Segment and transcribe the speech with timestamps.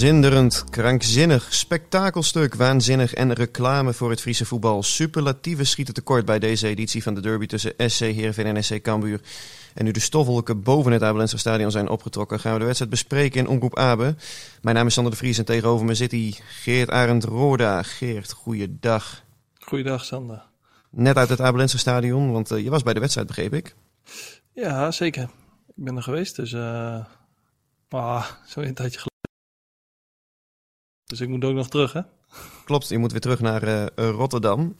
[0.00, 4.82] Zinderend, krankzinnig, spektakelstuk, waanzinnig en reclame voor het Friese voetbal.
[4.82, 9.20] Superlatieven schieten tekort bij deze editie van de derby tussen SC Heerenveen en SC Cambuur.
[9.74, 13.40] En nu de stofwolken boven het Abelense stadion zijn opgetrokken, gaan we de wedstrijd bespreken
[13.40, 14.14] in Omroep Abe.
[14.62, 17.82] Mijn naam is Sander de Vries en tegenover me zit hij Geert Arend Roda.
[17.82, 19.22] Geert, goeiedag.
[19.58, 20.42] Goeiedag Sander.
[20.90, 23.74] Net uit het Abelense stadion, want uh, je was bij de wedstrijd, begreep ik.
[24.52, 25.22] Ja, zeker.
[25.76, 27.04] Ik ben er geweest, dus uh,
[27.88, 29.09] ah, zo een tijdje geleden.
[31.10, 32.00] Dus ik moet ook nog terug, hè?
[32.64, 34.74] Klopt, je moet weer terug naar uh, Rotterdam.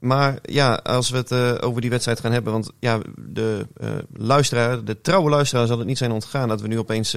[0.00, 3.90] Maar ja, als we het uh, over die wedstrijd gaan hebben, want ja, de uh,
[4.16, 7.16] luisteraar, de trouwe luisteraar zal het niet zijn ontgaan dat we nu opeens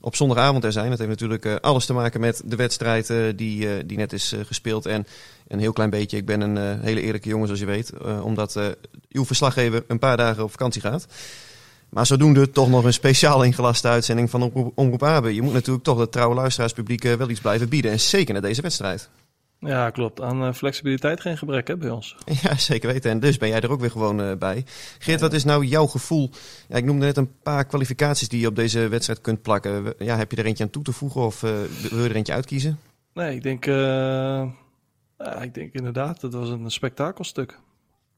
[0.00, 0.90] op zondagavond er zijn.
[0.90, 4.86] Dat heeft natuurlijk alles te maken met de wedstrijd die, die net is gespeeld.
[4.86, 5.06] En
[5.48, 8.60] een heel klein beetje, ik ben een hele eerlijke jongen zoals je weet, omdat
[9.08, 11.06] uw verslaggever een paar dagen op vakantie gaat.
[11.90, 15.34] Maar zodoende toch nog een speciaal ingelaste uitzending van Omroep, Abe.
[15.34, 17.90] Je moet natuurlijk toch het trouwe luisteraarspubliek wel iets blijven bieden.
[17.90, 19.10] En zeker naar deze wedstrijd.
[19.60, 20.20] Ja, klopt.
[20.20, 22.16] Aan uh, flexibiliteit geen gebrek hè, bij ons.
[22.42, 23.10] Ja, zeker weten.
[23.10, 24.64] En dus ben jij er ook weer gewoon uh, bij.
[24.98, 26.30] Geert, wat is nou jouw gevoel?
[26.68, 29.94] Ja, ik noemde net een paar kwalificaties die je op deze wedstrijd kunt plakken.
[29.98, 31.50] Ja, heb je er eentje aan toe te voegen of uh,
[31.90, 32.78] wil je er eentje uitkiezen?
[33.14, 37.58] Nee, ik denk, ja, ik denk inderdaad, het was een spektakelstuk.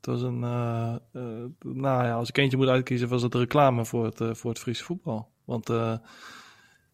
[0.03, 1.23] Het was een, uh, uh,
[1.61, 4.59] nou ja, als ik eentje moet uitkiezen, was het reclame voor het, uh, voor het
[4.59, 5.29] Friese voetbal.
[5.45, 5.71] Want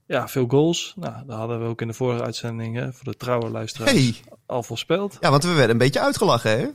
[0.07, 0.95] ja, veel goals.
[0.97, 4.15] Nou, dat hadden we ook in de vorige uitzending hè, voor de trouwe luisteraars hey.
[4.47, 5.17] al voorspeld.
[5.21, 6.67] Ja, want we werden een beetje uitgelachen, hè?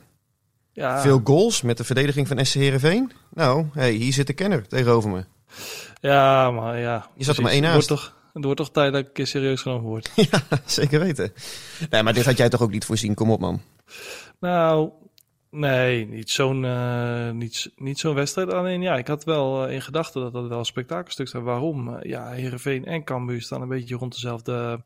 [0.71, 1.01] Ja.
[1.01, 3.11] Veel goals met de verdediging van SC Heerenveen.
[3.33, 5.25] Nou, hey, hier zit de kenner tegenover me.
[6.01, 7.09] Ja, maar ja.
[7.15, 7.89] Je zat er maar één naast.
[7.89, 10.11] Het wordt toch, het wordt toch tijd dat ik een keer serieus genomen word.
[10.31, 11.33] ja, zeker weten.
[11.89, 13.13] Nee, maar dit had jij toch ook niet voorzien?
[13.13, 13.61] Kom op, man.
[14.39, 14.89] Nou,
[15.55, 18.53] Nee, niet zo'n uh, niet, niet zo'n wedstrijd.
[18.53, 21.43] Alleen ja, ik had wel uh, in gedachten dat dat wel een spektakelstuk zou.
[21.43, 21.87] Waarom?
[21.87, 24.83] Uh, ja, Heerenveen en Cambuur staan een beetje rond dezelfde,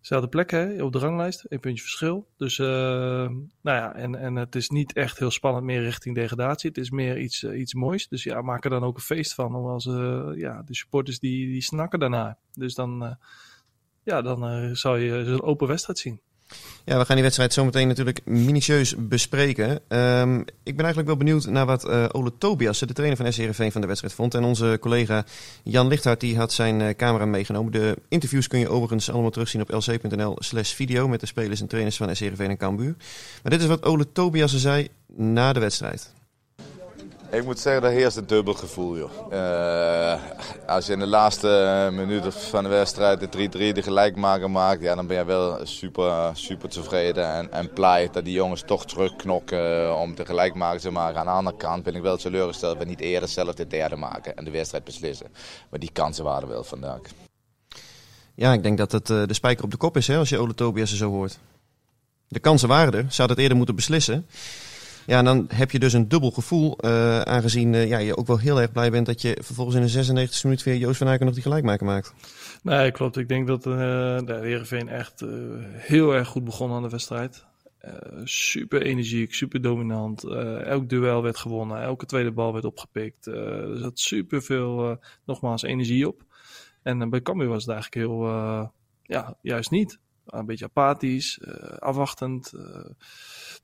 [0.00, 1.44] dezelfde plek hè, op de ranglijst.
[1.48, 2.26] Een puntje verschil.
[2.36, 6.68] Dus nou ja, en, en het is niet echt heel spannend meer richting degradatie.
[6.68, 8.08] Het is meer iets, iets moois.
[8.08, 9.54] Dus ja, maak er dan ook een feest van.
[9.54, 9.84] Als,
[10.34, 12.38] ja, de supporters die, die snakken daarna.
[12.52, 13.16] Dus dan,
[14.02, 16.20] ja, dan zou je een open wedstrijd zien.
[16.84, 19.68] Ja, we gaan die wedstrijd zometeen natuurlijk minutieus bespreken.
[19.88, 23.72] Um, ik ben eigenlijk wel benieuwd naar wat uh, Ole Tobias, de trainer van SCRV,
[23.72, 24.34] van de wedstrijd vond.
[24.34, 25.24] En onze collega
[25.62, 27.72] Jan Lichthart die had zijn uh, camera meegenomen.
[27.72, 31.66] De interviews kun je overigens allemaal terugzien op lc.nl slash video met de spelers en
[31.66, 32.94] trainers van SCRV en Cambuur.
[33.42, 36.12] Maar dit is wat Ole Tobias zei na de wedstrijd.
[37.30, 38.96] Ik moet zeggen, dat heerst een dubbel gevoel.
[38.96, 39.32] Joh.
[39.32, 40.22] Uh,
[40.66, 44.94] als je in de laatste minuten van de wedstrijd de 3-3 de gelijkmaker maakt, ja,
[44.94, 49.96] dan ben je wel super, super tevreden en, en blij dat die jongens toch terugknokken
[49.96, 51.18] om de gelijkmaker te maken.
[51.18, 53.96] Aan de andere kant ben ik wel teleurgesteld dat we niet eerder zelf de derde
[53.96, 55.26] maken en de wedstrijd beslissen.
[55.70, 57.00] Maar die kansen waren wel vandaag.
[58.34, 60.38] Ja, ik denk dat het uh, de spijker op de kop is hè, als je
[60.38, 61.38] Ole Tobias zo hoort.
[62.28, 64.26] De kansen waren er, ze hadden het eerder moeten beslissen.
[65.06, 68.26] Ja, en dan heb je dus een dubbel gevoel, uh, aangezien uh, ja, je ook
[68.26, 71.08] wel heel erg blij bent dat je vervolgens in de 96e minuut weer Joost van
[71.08, 72.14] Aken nog die gelijkmaker maakt.
[72.62, 73.16] Nee, klopt.
[73.16, 73.74] Ik denk dat uh,
[74.18, 75.24] de Heerenveen echt
[75.72, 77.44] heel erg goed begon aan de wedstrijd.
[78.24, 80.24] super energiek, super dominant.
[80.64, 83.26] elk duel werd gewonnen, elke tweede bal werd opgepikt.
[83.26, 86.22] er zat super veel, nogmaals, energie op.
[86.82, 88.26] En bij Cambuur was het eigenlijk heel,
[89.02, 89.98] ja, juist niet.
[90.26, 91.40] Een beetje apathisch,
[91.78, 92.52] afwachtend,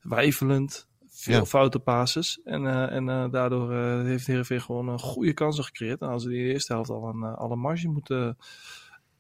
[0.03, 0.89] weifelend
[1.21, 1.45] veel ja.
[1.45, 2.41] foute passes.
[2.45, 6.01] En, uh, en uh, daardoor uh, heeft Heerenveen gewoon een goede kansen gecreëerd.
[6.01, 8.37] En als ze in de eerste helft al een, al een marge moeten,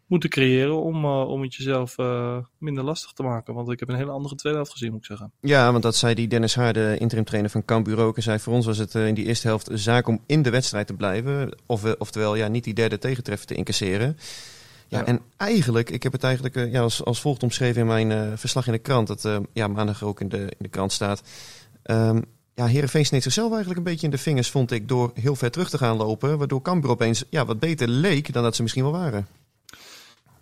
[0.06, 3.54] moeten creëren om, uh, om het jezelf uh, minder lastig te maken.
[3.54, 5.32] Want ik heb een hele andere tweede helft gezien, moet ik zeggen.
[5.40, 8.16] Ja, want dat zei die Dennis Haar, de interim trainer van Cambuur ook.
[8.16, 10.50] En zei voor ons was het uh, in die eerste helft zaak om in de
[10.50, 11.56] wedstrijd te blijven.
[11.66, 14.16] Of, oftewel, ja, niet die derde tegentreffer te incasseren.
[14.88, 18.38] Ja, ja, en eigenlijk, ik heb het eigenlijk ja, als, als volgt omschreven in mijn
[18.38, 19.06] verslag in de krant.
[19.06, 21.22] Dat ja, maandag ook in de, in de krant staat.
[21.84, 22.24] Um,
[22.54, 25.50] ja, Heerenveen sneed zichzelf eigenlijk een beetje in de vingers, vond ik, door heel ver
[25.50, 26.38] terug te gaan lopen.
[26.38, 29.26] Waardoor Cambuur opeens ja, wat beter leek dan dat ze misschien wel waren.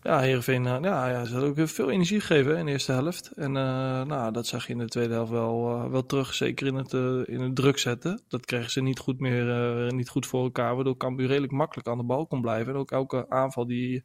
[0.03, 3.31] Ja, Heerenveen, uh, ja, ja, ze hadden ook veel energie gegeven in de eerste helft.
[3.31, 6.67] En uh, nou, dat zag je in de tweede helft wel, uh, wel terug, zeker
[6.67, 6.93] in het,
[7.29, 8.21] in het druk zetten.
[8.29, 11.99] Dat kregen ze niet goed meer niet goed voor elkaar, waardoor Cambuur redelijk makkelijk aan
[11.99, 12.73] de bal kon blijven.
[12.73, 14.05] En ook elke aanval die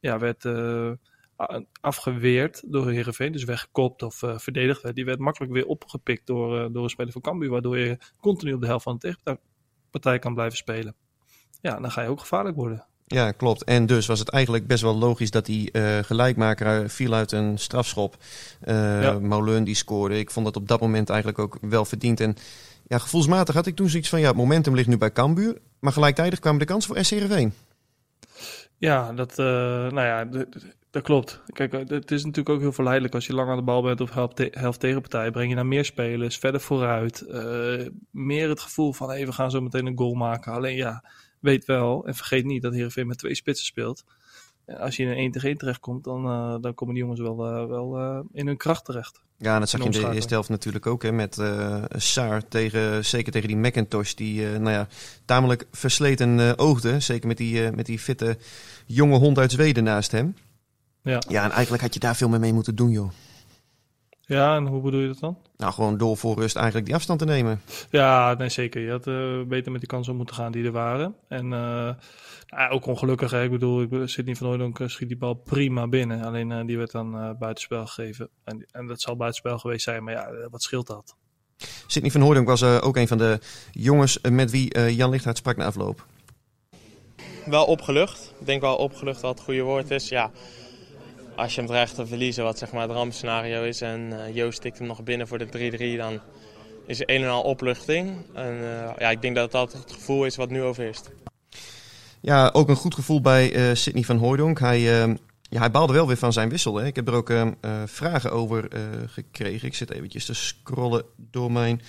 [0.00, 0.44] ja, werd
[1.80, 6.82] afgeweerd door Heerenveen, dus weggekopt of verdedigd werd, die werd makkelijk weer opgepikt door, door
[6.82, 10.56] een speler van Cambuur, waardoor je continu op de helft van de tegenpartij kan blijven
[10.56, 10.94] spelen.
[11.60, 12.86] Ja, dan ga je ook gevaarlijk worden.
[13.06, 13.64] Ja, klopt.
[13.64, 17.58] En dus was het eigenlijk best wel logisch dat die uh, gelijkmaker viel uit een
[17.58, 18.16] strafschop.
[18.64, 19.60] Uh, ja.
[19.60, 20.18] Die scoorde.
[20.18, 22.20] Ik vond dat op dat moment eigenlijk ook wel verdiend.
[22.20, 22.36] En
[22.86, 25.58] ja, gevoelsmatig had ik toen zoiets van, ja, het momentum ligt nu bij Cambuur.
[25.80, 27.48] Maar gelijktijdig kwamen de kansen voor SCRV.
[28.78, 29.46] Ja, dat, uh,
[29.90, 30.44] nou ja,
[30.90, 31.42] dat klopt.
[31.46, 34.12] Kijk, het is natuurlijk ook heel verleidelijk als je lang aan de bal bent op
[34.12, 35.30] helft, helft tegenpartij.
[35.30, 37.24] Breng je naar meer spelers, verder vooruit.
[38.10, 40.52] meer het gevoel van, hey, we gaan zo meteen een goal maken.
[40.52, 41.04] Alleen ja
[41.40, 44.04] weet wel en vergeet niet dat Heerenveen met twee spitsen speelt.
[44.66, 46.22] Als je in een 1 tegen 1 terechtkomt, dan,
[46.60, 47.36] dan komen die jongens wel,
[47.68, 47.98] wel
[48.32, 49.25] in hun kracht terecht.
[49.38, 51.02] Ja, dat zag je in de eerste helft natuurlijk ook.
[51.02, 51.38] Hè, met
[51.96, 54.88] Saar, tegen, zeker tegen die McIntosh, die nou ja,
[55.24, 57.00] tamelijk versleten oogde.
[57.00, 58.38] Zeker met die, met die fitte
[58.86, 60.34] jonge hond uit Zweden naast hem.
[61.02, 61.22] Ja.
[61.28, 63.10] ja, en eigenlijk had je daar veel meer mee moeten doen, joh.
[64.28, 65.38] Ja, en hoe bedoel je dat dan?
[65.56, 67.60] Nou, gewoon door voor rust eigenlijk die afstand te nemen.
[67.90, 68.80] Ja, nee, zeker.
[68.80, 71.14] Je had uh, beter met die kansen om moeten gaan die er waren.
[71.28, 71.90] En uh,
[72.46, 73.42] nou, ook ongelukkig, hè.
[73.42, 76.24] ik bedoel, ik, Sidney van Hooydonk schiet die bal prima binnen.
[76.24, 78.28] Alleen uh, die werd dan buitenspel gegeven.
[78.44, 81.16] En, en dat zal buitenspel geweest zijn, maar ja, wat scheelt dat?
[81.86, 83.38] Sidney van Hooydonk was ook een van de
[83.70, 86.06] jongens met wie Jan Lichthart sprak na afloop.
[87.46, 88.32] Wel opgelucht.
[88.40, 90.08] Ik denk wel opgelucht wat het goede woord is.
[90.08, 90.30] Ja,
[91.36, 94.56] als je hem dreigt te verliezen, wat zeg maar het rampscenario is, en uh, Joost
[94.56, 96.20] stikt hem nog binnen voor de 3-3, dan
[96.86, 98.16] is er een en al opluchting.
[98.32, 101.10] En uh, ja, ik denk dat dat het gevoel is wat nu overheerst.
[102.20, 104.58] Ja, ook een goed gevoel bij uh, Sidney van Hooydonk.
[104.58, 106.76] Hij, ja, hij baalde wel weer van zijn wissel.
[106.76, 106.86] Hè.
[106.86, 107.32] Ik heb er ook
[107.84, 108.68] vragen over
[109.06, 109.68] gekregen.
[109.68, 111.80] Ik zit eventjes te scrollen door mijn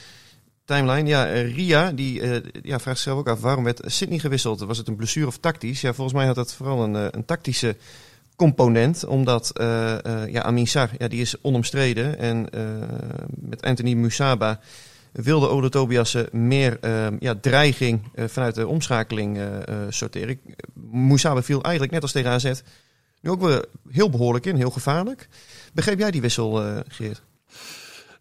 [0.66, 1.10] timeline.
[1.10, 2.22] Ja, Ria die,
[2.62, 4.60] ja, vraagt zichzelf ook af waarom werd Sidney gewisseld.
[4.60, 5.82] Was het een blessure of tactisch?
[5.82, 7.76] Ja, volgens mij had het vooral een, een tactische
[8.38, 9.06] component.
[9.06, 10.54] Omdat uh, uh, ja,
[10.98, 12.18] ja, die is onomstreden.
[12.18, 12.62] En uh,
[13.36, 14.60] met Anthony Musaba
[15.12, 16.80] wilde Ode Tobias meer
[17.20, 19.40] ja, dreiging vanuit de omschakeling
[19.90, 20.40] sorteren.
[20.92, 22.62] Musaba viel eigenlijk net als tegen AZ
[23.22, 25.28] nu ook wel heel behoorlijk in, heel gevaarlijk.
[25.74, 27.22] Begreep jij die wissel, Geert?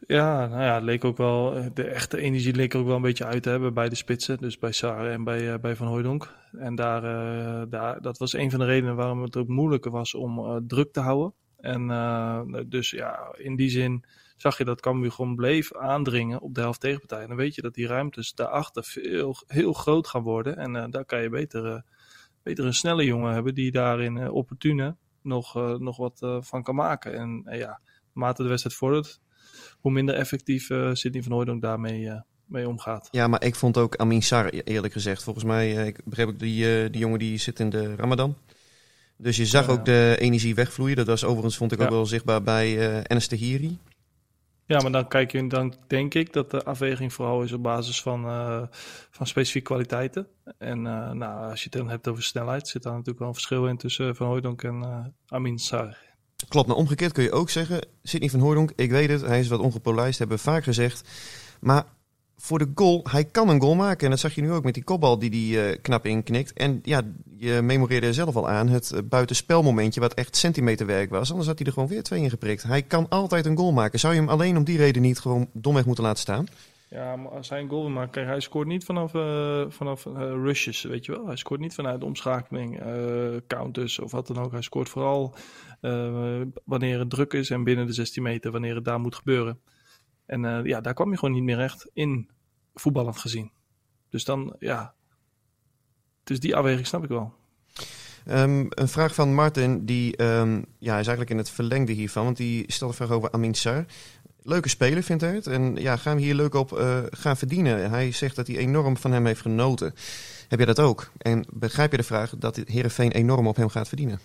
[0.06, 3.24] Ja, nou ja, leek ook wel, de echte energie leek er ook wel een beetje
[3.24, 4.38] uit te hebben bij de spitsen.
[4.38, 6.34] Dus bij Sar en bij, uh, bij Van Hooydonk.
[6.52, 10.14] En daar, uh, daar, dat was een van de redenen waarom het ook moeilijker was
[10.14, 11.34] om uh, druk te houden.
[11.56, 14.04] En dus ja, in die zin
[14.36, 17.20] zag je dat Cambuur gewoon bleef aandringen op de helft tegenpartij.
[17.22, 18.92] En dan weet je dat die ruimtes daarachter
[19.46, 20.56] heel groot gaan worden.
[20.56, 21.84] En daar kan je beter,
[22.42, 27.14] beter een snelle jongen hebben die daarin opportune nog, nog wat van kan maken.
[27.14, 27.80] En ja,
[28.14, 29.20] naarmate de wedstrijd vordert,
[29.86, 33.08] hoe minder effectief uh, Sidney van Hooydonk daarmee uh, mee omgaat.
[33.10, 35.22] Ja, maar ik vond ook Amin Sar, e-, eerlijk gezegd.
[35.22, 38.36] Volgens mij, uh, ik begreep ook die, die jongen die zit in de Ramadan.
[39.16, 40.96] Dus je zag ook de energie wegvloeien.
[40.96, 43.78] Dat was overigens, vond ik ook wel zichtbaar bij Enes Tahiri.
[44.64, 48.02] Ja, maar dan, kijk je, dan denk ik dat de afweging vooral is op basis
[48.02, 48.22] van,
[49.10, 50.26] van specifieke kwaliteiten.
[50.58, 53.66] En nou, als je het dan hebt over snelheid, zit daar natuurlijk wel een verschil
[53.66, 56.15] in tussen Van Hooydonk en Amin Sar.
[56.48, 59.48] Klopt, maar omgekeerd kun je ook zeggen, Sidney van Hooydonk, ik weet het, hij is
[59.48, 61.08] wat ongepolijst, hebben we vaak gezegd.
[61.60, 61.84] Maar
[62.36, 64.04] voor de goal, hij kan een goal maken.
[64.04, 66.52] En dat zag je nu ook met die kopbal die hij uh, knap inknikt.
[66.52, 67.02] En ja,
[67.36, 71.30] je memoreerde zelf al aan het uh, buitenspelmomentje wat echt centimeterwerk was.
[71.30, 72.62] Anders had hij er gewoon weer twee in geprikt.
[72.62, 73.98] Hij kan altijd een goal maken.
[73.98, 76.46] Zou je hem alleen om die reden niet gewoon domweg moeten laten staan?
[76.88, 80.04] Ja, maar als hij een goal maakt, kijk, hij scoort niet vanaf, uh, vanaf
[80.42, 81.26] rushes, weet je wel.
[81.26, 82.80] Hij scoort niet vanuit omschakeling,
[83.46, 84.52] counters of wat dan ook.
[84.52, 85.34] Hij scoort vooral
[86.64, 89.60] wanneer het druk is en binnen de 16 meter, wanneer het daar moet gebeuren.
[90.26, 92.28] En ja, daar kwam je gewoon niet meer echt in,
[92.74, 93.50] voetballend gezien.
[94.08, 94.94] Dus dan, ja,
[96.24, 97.34] dus die afweging snap ik wel.
[98.28, 102.36] Um, een vraag van Martin, die um, ja, is eigenlijk in het verlengde hiervan, want
[102.36, 103.84] die stelt een vraag over Amin Sar
[104.46, 105.46] leuke speler, vindt hij het.
[105.46, 107.90] En ja, gaan we hier leuk op uh, gaan verdienen.
[107.90, 109.94] Hij zegt dat hij enorm van hem heeft genoten.
[110.48, 111.10] Heb jij dat ook?
[111.18, 114.20] En begrijp je de vraag dat Herenveen enorm op hem gaat verdienen?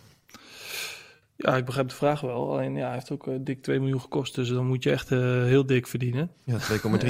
[1.42, 2.52] Ja, ik begrijp de vraag wel.
[2.52, 4.36] Alleen ja, hij heeft ook eh, dik 2 miljoen gekost.
[4.36, 6.32] Dus dan moet je echt eh, heel dik verdienen.
[6.44, 7.10] Ja, 2,3.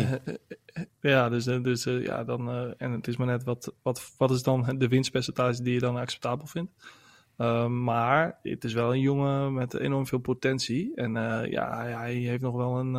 [1.01, 2.49] ja, dus, eh, dus ja, dan.
[2.77, 5.97] en het is maar net wat, wat, wat is dan de winstpercentage die je dan
[5.97, 6.71] acceptabel vindt.
[7.37, 10.95] Uh, maar het is wel een jongen met enorm veel potentie.
[10.95, 11.13] En
[11.49, 12.91] ja, hij, hij, heeft nog wel, een,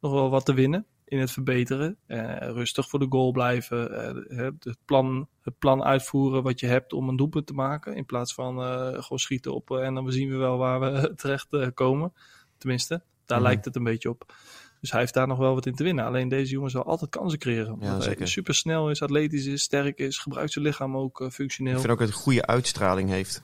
[0.00, 1.96] nog wel wat te winnen in het verbeteren.
[2.06, 3.92] Uh, rustig voor de goal blijven.
[4.30, 7.94] Uh, het, plan, het plan uitvoeren wat je hebt om een doelpunt te maken.
[7.94, 11.74] In plaats van uh, gewoon schieten op en dan zien we wel waar we terecht
[11.74, 12.12] komen.
[12.58, 13.44] Tenminste, daar mm.
[13.44, 14.34] lijkt het een beetje op.
[14.80, 16.04] Dus hij heeft daar nog wel wat in te winnen.
[16.04, 17.72] Alleen deze jongen zal altijd kansen creëren.
[17.72, 21.72] Omdat ja, hij super snel is, atletisch is, sterk is, gebruikt zijn lichaam ook functioneel.
[21.72, 23.42] Ik vind ook dat hij een goede uitstraling heeft.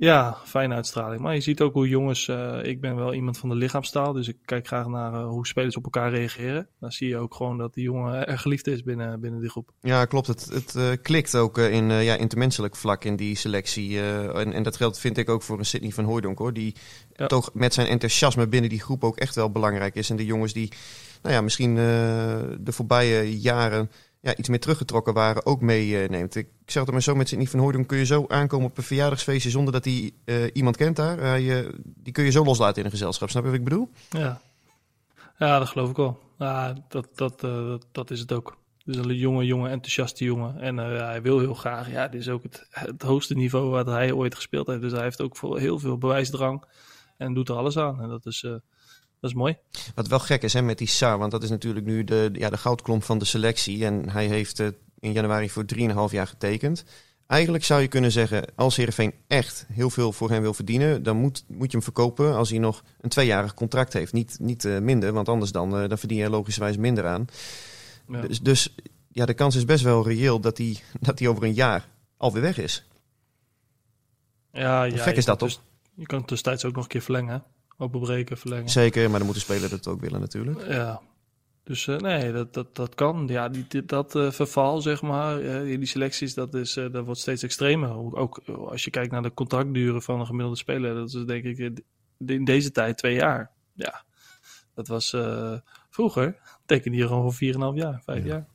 [0.00, 1.20] Ja, fijne uitstraling.
[1.20, 4.28] Maar je ziet ook hoe jongens, uh, ik ben wel iemand van de lichaamstaal, dus
[4.28, 6.68] ik kijk graag naar uh, hoe spelers op elkaar reageren.
[6.80, 9.70] Dan zie je ook gewoon dat die jongen erg geliefd is binnen, binnen die groep.
[9.80, 10.26] Ja, klopt.
[10.26, 14.00] Het, het uh, klikt ook in, ja, intermenselijk vlak in die selectie.
[14.00, 16.52] En, en, dat geldt vind ik ook voor een Sidney van Hooijdonk hoor.
[16.52, 16.74] Die
[17.12, 17.26] ja.
[17.26, 20.10] toch met zijn enthousiasme binnen die groep ook echt wel belangrijk is.
[20.10, 20.72] En de jongens die,
[21.22, 23.90] nou ja, misschien de voorbije jaren
[24.20, 26.34] ja, iets meer teruggetrokken waren, ook meeneemt.
[26.34, 28.82] Ik zeg het maar zo met Sidney van Hooydonk kun je zo aankomen op een
[28.82, 31.40] verjaardagsfeestje zonder dat hij uh, iemand kent daar.
[31.40, 33.30] Uh, die kun je zo loslaten in een gezelschap.
[33.30, 33.90] Snap je wat ik bedoel?
[34.10, 34.40] Ja,
[35.38, 36.18] ja dat geloof ik wel.
[36.38, 38.56] Ja, dat, dat, uh, dat, is het ook.
[38.84, 40.60] Dus een jonge, jonge, enthousiaste jongen.
[40.60, 41.90] En hij wil heel graag.
[41.90, 44.80] Ja, dit is ook het, het hoogste niveau wat hij ooit gespeeld heeft.
[44.80, 46.64] Dus hij heeft ook heel veel bewijsdrang.
[47.16, 48.02] En doet er alles aan.
[48.02, 48.46] En dat is
[49.20, 49.56] dat is mooi.
[49.94, 52.50] Wat wel gek is hè, met die Saar, want dat is natuurlijk nu de, ja,
[52.50, 53.84] de goudklomp van de selectie.
[53.84, 56.84] En hij heeft uh, in januari voor 3,5 jaar getekend.
[57.26, 61.16] Eigenlijk zou je kunnen zeggen, als Heerenveen echt heel veel voor hem wil verdienen, dan
[61.16, 64.12] moet, moet je hem verkopen als hij nog een tweejarig contract heeft.
[64.12, 67.24] Niet, niet uh, minder, want anders dan, uh, dan verdien je logischerwijs minder aan.
[68.08, 68.20] Ja.
[68.20, 68.74] Dus, dus
[69.12, 72.42] ja, de kans is best wel reëel dat hij, dat hij over een jaar alweer
[72.42, 72.84] weg is.
[74.52, 75.48] Ja, ja, gek is dat toch?
[75.48, 75.60] Dus,
[75.94, 77.44] je kan het tussentijds ook nog een keer verlengen
[77.78, 78.68] openbreken, verlengen.
[78.68, 80.66] Zeker, maar dan moet de speler dat ook willen natuurlijk.
[80.66, 81.00] Ja,
[81.68, 83.26] dus uh, nee, dat, dat, dat kan.
[83.26, 87.20] Ja, die, dat uh, verval, zeg maar, uh, in die selecties, dat, is, dat wordt
[87.20, 88.16] steeds extremer.
[88.16, 91.82] Ook als je kijkt naar de contractduren van een gemiddelde speler, dat is denk ik
[92.26, 93.50] in deze tijd twee jaar.
[93.72, 94.04] Ja,
[94.74, 95.16] dat was
[95.90, 98.26] vroeger, tekende je gewoon voor 4,5 jaar, 5 ja.
[98.26, 98.46] jaar.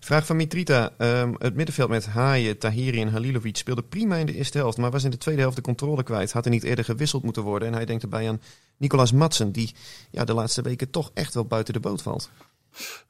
[0.00, 0.92] Vraag van Mitrita.
[0.98, 4.90] Um, het middenveld met Haaien, Tahiri en Halilovic speelde prima in de eerste helft, maar
[4.90, 6.32] was in de tweede helft de controle kwijt.
[6.32, 7.68] Had er niet eerder gewisseld moeten worden.
[7.68, 8.40] En hij denkt erbij aan
[8.76, 9.74] Nicolas Madsen, die
[10.10, 12.30] ja, de laatste weken toch echt wel buiten de boot valt.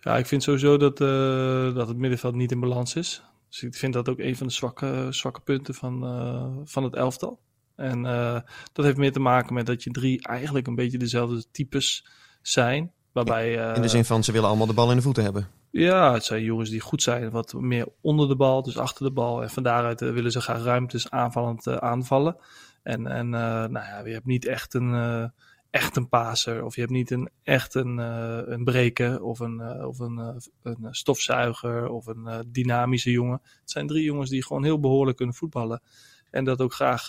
[0.00, 3.23] Ja, ik vind sowieso dat, uh, dat het middenveld niet in balans is.
[3.49, 6.95] Dus ik vind dat ook een van de zwakke, zwakke punten van, uh, van het
[6.95, 7.40] elftal.
[7.76, 8.40] En uh,
[8.73, 12.07] dat heeft meer te maken met dat je drie eigenlijk een beetje dezelfde types
[12.43, 12.93] zijn.
[13.12, 15.49] Waarbij, in de zin van ze willen allemaal de bal in de voeten hebben.
[15.73, 19.12] Ja, het zijn jongens die goed zijn, wat meer onder de bal, dus achter de
[19.12, 19.43] bal.
[19.43, 22.37] En van daaruit uh, willen ze graag ruimtes aanvallend uh, aanvallen.
[22.83, 25.31] En, en uh, nou ja, je hebt niet echt een,
[25.71, 27.99] echt een paser, of je hebt niet een, echt een,
[28.53, 33.41] een breker, of een, of een, een stofzuiger, of een dynamische jongen.
[33.43, 35.83] Het zijn drie jongens die gewoon heel behoorlijk kunnen voetballen.
[36.31, 37.09] En dat ook graag,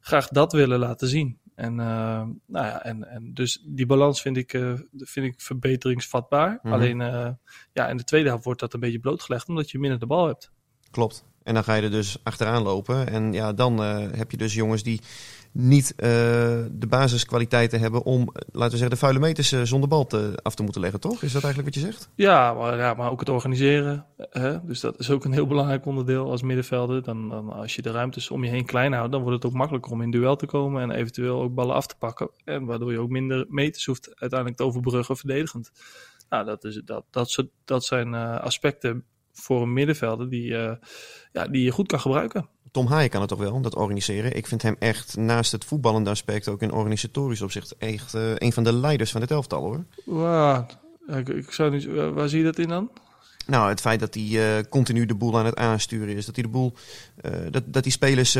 [0.00, 1.38] graag dat willen laten zien.
[1.62, 6.50] En, uh, nou ja, en, en dus die balans vind ik, uh, vind ik verbeteringsvatbaar.
[6.50, 6.72] Mm -hmm.
[6.72, 7.28] Alleen uh,
[7.72, 10.26] ja, in de tweede helft wordt dat een beetje blootgelegd omdat je minder de bal
[10.26, 10.52] hebt.
[10.90, 11.24] Klopt.
[11.42, 13.08] En dan ga je er dus achteraan lopen.
[13.08, 13.78] En ja, dan
[14.16, 15.00] heb je dus jongens die
[15.52, 20.08] niet de basiskwaliteiten hebben om, laten we zeggen, de vuile meters zonder bal
[20.42, 21.22] af te moeten leggen, toch?
[21.22, 22.08] Is dat eigenlijk wat je zegt?
[22.14, 24.06] Ja, maar, ja, maar ook het organiseren.
[24.16, 24.64] Hè?
[24.64, 27.02] Dus dat is ook een heel belangrijk onderdeel als middenvelder.
[27.02, 29.58] Dan, dan als je de ruimtes om je heen klein houdt, dan wordt het ook
[29.58, 32.30] makkelijker om in duel te komen en eventueel ook ballen af te pakken.
[32.44, 35.70] En waardoor je ook minder meters hoeft uiteindelijk te overbruggen verdedigend.
[36.28, 40.72] Nou, dat, is, dat, dat, dat zijn uh, aspecten voor een middenvelder die, uh,
[41.32, 42.48] ja, die je goed kan gebruiken.
[42.72, 44.36] Tom Haaien kan het toch wel, dat organiseren.
[44.36, 48.52] Ik vind hem echt naast het voetballende aspect ook in organisatorisch opzicht echt uh, een
[48.52, 49.84] van de leiders van het elftal hoor.
[50.04, 50.68] Wow.
[51.06, 52.90] Ik, ik zou niet, waar zie je dat in dan?
[53.46, 56.26] Nou, het feit dat hij uh, continu de boel aan het aansturen is.
[56.26, 56.72] Dat hij de boel,
[57.22, 58.32] uh, dat, dat hij spelers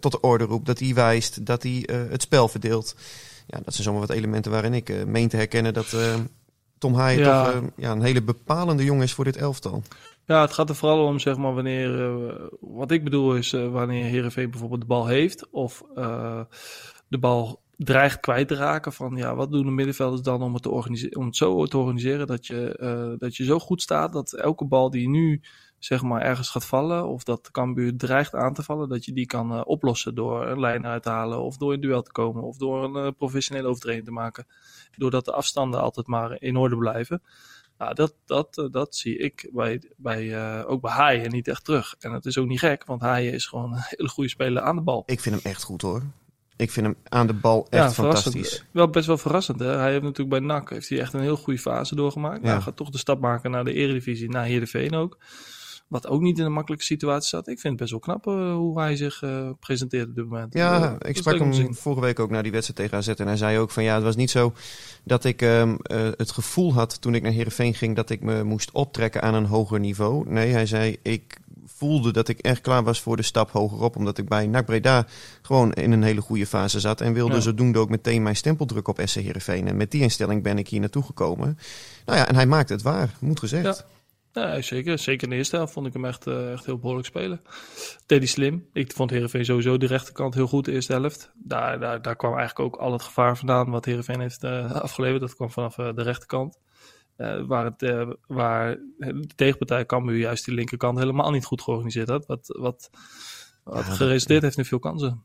[0.00, 0.66] tot de orde roept.
[0.66, 1.46] Dat hij wijst.
[1.46, 2.94] Dat hij het spel verdeelt.
[3.46, 5.96] Ja, dat zijn zomaar wat elementen waarin ik meen te herkennen dat
[6.78, 7.44] Tom Haaien ja.
[7.44, 9.82] toch ja, een hele bepalende jongen is voor dit elftal.
[10.28, 12.50] Ja, het gaat er vooral om, zeg maar, wanneer.
[12.60, 15.50] wat ik bedoel is wanneer Herenveen bijvoorbeeld de bal heeft.
[15.50, 15.82] Of
[17.08, 18.92] de bal dreigt kwijt te raken.
[18.92, 21.78] Van ja, wat doen de middenvelders dan om het, te organiseren, om het zo te
[21.78, 25.40] organiseren dat je, uh, dat je zo goed staat dat elke bal die nu
[25.78, 29.12] zeg maar ergens gaat vallen of dat de Cambuur dreigt aan te vallen, dat je
[29.12, 32.12] die kan uh, oplossen door een lijn uit te halen of door in duel te
[32.12, 34.46] komen of door een uh, professionele overtreding te maken.
[34.96, 37.22] Doordat de afstanden altijd maar in orde blijven.
[37.78, 41.94] Nou, dat, dat, dat zie ik bij, bij, ook bij Haaien niet echt terug.
[41.98, 44.76] En het is ook niet gek, want Haaien is gewoon een hele goede speler aan
[44.76, 45.02] de bal.
[45.06, 46.02] Ik vind hem echt goed hoor.
[46.56, 48.64] Ik vind hem aan de bal echt fantastisch.
[48.70, 49.60] Wel best wel verrassend.
[49.60, 49.66] Hè?
[49.66, 52.42] Hij heeft natuurlijk bij NAC heeft hij echt een heel goede fase doorgemaakt.
[52.42, 52.52] Ja.
[52.52, 55.18] Hij gaat toch de stap maken naar de Eredivisie, naar Heerenveen ook.
[55.88, 57.48] Wat ook niet in een makkelijke situatie zat.
[57.48, 60.54] Ik vind het best wel knap eh, hoe hij zich eh, presenteert op dit moment.
[60.54, 63.20] Eh, Ja, dat ik sprak hem vorige week ook naar die wedstrijd tegen AZ.
[63.20, 64.52] En hij zei ook van ja, het was niet zo
[65.04, 68.42] dat ik ehm, eh, het gevoel had toen ik naar Heerenveen ging dat ik me
[68.44, 70.30] moest optrekken aan een hoger niveau.
[70.30, 73.96] Nee, hij zei ik voelde dat ik echt klaar was voor de stap hogerop.
[73.96, 75.06] Omdat ik bij NAC Breda
[75.42, 77.00] gewoon in een hele goede fase zat.
[77.00, 77.40] En wilde Ja.
[77.40, 79.68] zodoende ook meteen mijn stempel drukken op SC Heerenveen.
[79.68, 81.58] En met die instelling ben ik hier naartoe gekomen.
[82.06, 83.64] Nou ja, en hij maakt het waar, moet gezegd.
[83.64, 83.84] Ja,
[84.60, 84.98] zeker.
[84.98, 87.40] Zeker in de eerste helft vond ik hem echt, eh, echt heel behoorlijk spelen.
[88.06, 88.68] Hij slim.
[88.72, 91.32] Ik vond Heerenveen sowieso de rechterkant heel goed de eerste helft.
[91.34, 95.20] Daar, daar, daar kwam eigenlijk ook al het gevaar vandaan wat Heerenveen heeft eh, afgeleverd.
[95.20, 96.58] Dat kwam vanaf eh, de rechterkant.
[97.46, 102.26] Waar, het, waar de tegenpartij Cambuur juist die linkerkant helemaal niet goed georganiseerd had.
[102.26, 102.90] Wat, wat,
[103.64, 105.24] wat Ja, geresulteerd heeft in veel kansen.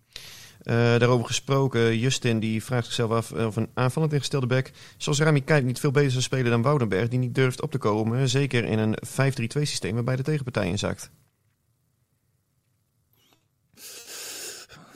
[0.63, 5.43] Eh, daarover gesproken, Justin die vraagt zichzelf af of een aanvallend ingestelde back zoals Rami
[5.43, 8.29] Kijk niet veel beter zou spelen dan Woudenberg, die niet durft op te komen.
[8.29, 11.11] Zeker in een 5-3-2 systeem waarbij de tegenpartij inzakt.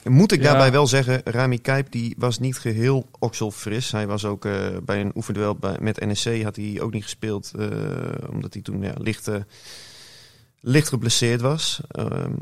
[0.03, 0.45] Moet ik Ja.
[0.45, 3.91] daarbij wel zeggen, Rami Kijp die was niet geheel okselfris.
[3.91, 7.51] Hij was ook eh, bij een oefenduel bij, met NEC had hij ook niet gespeeld,
[7.59, 7.67] eh,
[8.31, 9.35] omdat hij toen ja, licht, eh,
[10.59, 11.81] licht geblesseerd was.
[11.87, 12.33] Ehm,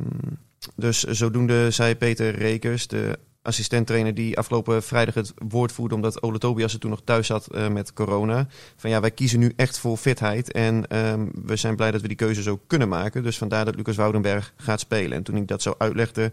[0.75, 6.37] dus zodoende zei Peter Rekers, de assistenttrainer die afgelopen vrijdag het woord voerde omdat Ole
[6.37, 8.47] Tobias er toen nog thuis zat eh, met corona.
[8.75, 12.07] Van ja, wij kiezen nu echt voor fitheid en ehm, we zijn blij dat we
[12.07, 13.23] die keuze zo kunnen maken.
[13.23, 15.17] Dus vandaar dat Lucas Woudenberg gaat spelen.
[15.17, 16.31] En toen ik dat zo uitlegde,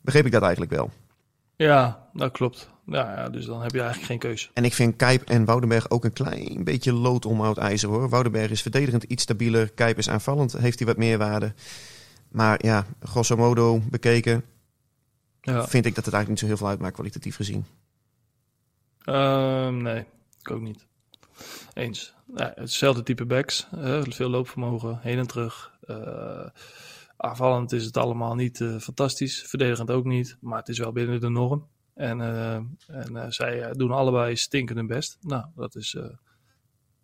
[0.00, 0.90] begreep ik dat eigenlijk wel.
[1.56, 2.70] Ja, dat klopt.
[2.86, 4.48] Ja, ja, dus dan heb je eigenlijk geen keuze.
[4.52, 8.08] En ik vind Kijp en Woudenberg ook een klein beetje lood om oud ijzer hoor.
[8.08, 9.70] Woudenberg is verdedigend iets stabieler.
[9.70, 11.52] Kijp is aanvallend, heeft hij wat meer waarde.
[12.32, 14.44] Maar ja, grosso modo bekeken
[15.40, 15.66] Ja.
[15.66, 17.64] vind ik dat het eigenlijk niet zo heel veel uitmaakt kwalitatief gezien.
[19.04, 20.04] Ehm, nee,
[20.40, 20.86] ik ook niet.
[21.74, 22.14] Eens.
[22.34, 23.66] Ja, hetzelfde type backs.
[24.08, 25.72] veel loopvermogen, heen en terug.
[25.86, 26.46] Eh,
[27.16, 29.42] aanvallend is het allemaal niet eh, fantastisch.
[29.42, 30.36] Verdedigend ook niet.
[30.40, 31.66] Maar het is wel binnen de norm.
[31.94, 32.54] En, eh,
[32.86, 35.18] en zij doen allebei stinkend hun best.
[35.20, 35.96] Nou, dat is,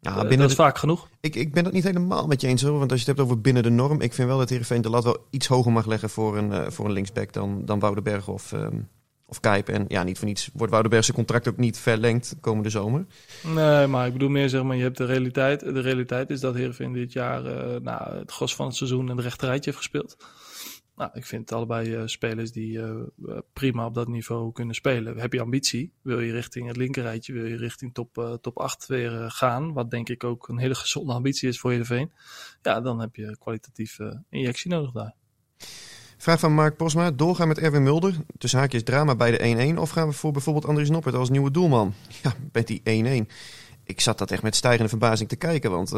[0.01, 1.09] Ja, eh, binnen dat is de- vaak genoeg.
[1.21, 2.79] ik, ik ben het niet helemaal met je eens hoor.
[2.79, 4.01] Want als je het hebt over binnen de norm.
[4.01, 6.71] Ik vind wel dat Heerenveen de lat wel iets hoger mag leggen voor een, eh,
[6.71, 8.77] voor een linksback dan, dan Woudenberg of, ehm
[9.31, 9.69] of Kijp.
[9.69, 13.07] En ja, niet voor niets wordt Woudenberg zijn contract ook niet verlengd komende zomer.
[13.55, 15.61] Nee, maar ik bedoel meer zeg maar, je hebt de realiteit.
[15.61, 19.23] De realiteit is dat Heerenveen dit jaar eh, nou, het gros van het seizoen de
[19.23, 20.17] rechterrijtje heeft gespeeld.
[20.99, 25.19] Nou, ik vind allebei eh, spelers die eh, eh, prima op dat niveau kunnen spelen.
[25.19, 25.93] Heb je ambitie?
[26.03, 27.33] Wil je richting het linkerrijtje?
[27.33, 29.73] Wil je richting top, top 8 weer gaan?
[29.73, 32.13] Wat denk ik ook een hele gezonde ambitie is voor Heerenveen.
[32.63, 35.15] Ja, dan heb je kwalitatief eh, injectie nodig daar.
[36.17, 37.11] Vraag van Mark Posma.
[37.11, 38.15] Doorgaan met Erwin Mulder.
[38.39, 39.79] Tussen haakjes drama bij de 1-1.
[39.79, 41.95] Of gaan we voor bijvoorbeeld Andries Noppert als nieuwe doelman?
[42.23, 42.83] Ja, met die
[43.25, 43.33] 1-1.
[43.85, 45.71] Ik zat dat echt met stijgende verbazing te kijken.
[45.71, 45.93] Want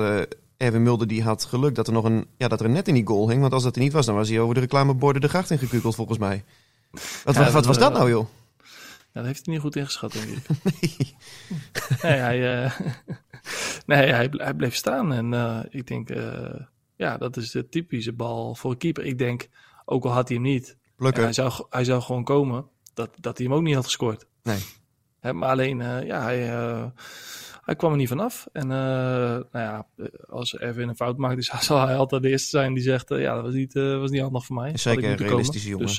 [0.60, 2.94] Erwin Mulder die had geluk dat er nog een, ja, dat er een net in
[2.94, 3.40] die goal hing.
[3.40, 5.94] Want als dat er niet was, dan was hij over de reclameborden de gracht ingekukeld
[5.94, 6.44] volgens mij.
[7.24, 8.26] Wat, Ja, wat, wat was dat, nou joh?
[8.58, 8.66] Ja,
[9.12, 10.46] dat heeft hij niet goed ingeschat, denk ik.
[10.62, 11.14] Nee.
[12.02, 12.80] Nee, hij, eh,
[13.86, 15.12] nee hij, hij bleef staan.
[15.12, 16.60] En eh, ik denk, eh,
[16.96, 19.04] ja, dat is de typische bal voor een keeper.
[19.04, 19.48] Ik denk,
[19.84, 23.46] ook al had hij hem niet, hij, zou, hij zou gewoon komen, dat, dat hij
[23.46, 24.26] hem ook niet had gescoord.
[24.42, 24.60] Nee.
[25.22, 26.84] Maar alleen, eh, ja, hij, eh,
[27.64, 28.46] hij kwam er niet vanaf.
[28.52, 29.86] En eh, nou ja,
[30.28, 33.44] als Erwin een fout maakt, zal hij altijd de eerste zijn die zegt, ja, dat
[33.44, 34.76] was niet, was niet handig voor mij.
[34.76, 35.28] Zeker een komen.
[35.28, 35.86] realistische jongen.
[35.86, 35.96] Dus,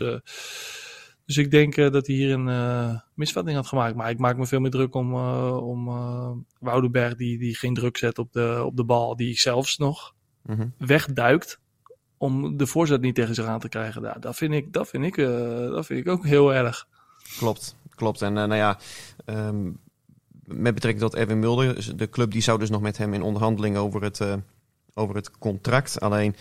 [1.25, 3.95] dus ik denk dat hij hier een misvatting had gemaakt.
[3.95, 5.15] Maar ik maak me veel meer druk om,
[5.55, 9.15] om Woudenberg, die, die geen druk zet op de, op de bal.
[9.15, 10.67] Die zelfs nog Mhm.
[10.77, 11.59] wegduikt
[12.17, 14.01] om de voorzet niet tegen zich aan te krijgen.
[14.01, 16.87] Ja, dat, vind ik, dat, vind ik, dat vind ik ook heel erg.
[17.37, 18.21] Klopt, klopt.
[18.21, 18.77] En eh, nou ja,
[19.25, 19.63] ehm,
[20.43, 23.77] met betrekking tot Erwin Mulder, de club die zou dus nog met hem in onderhandeling
[23.77, 24.33] over het, eh,
[24.93, 25.99] over het contract.
[25.99, 26.35] Alleen,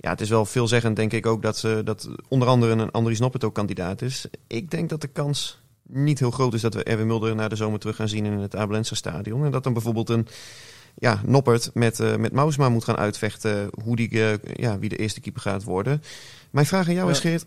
[0.00, 3.20] ja, het is wel veelzeggend denk ik ook dat, ze, dat onder andere een Andries
[3.20, 4.26] Noppert ook kandidaat is.
[4.46, 7.56] Ik denk dat de kans niet heel groot is dat we Erwin Mulder na de
[7.56, 9.44] zomer terug gaan zien in het Abelense stadion.
[9.44, 10.26] En dat dan bijvoorbeeld een
[10.98, 14.96] ja, Noppert met, eh met Mausma moet gaan uitvechten hoe die, eh, ja, wie de
[14.96, 16.02] eerste keeper gaat worden.
[16.50, 17.30] Mijn vraag aan jou is Ja.
[17.30, 17.46] Geert,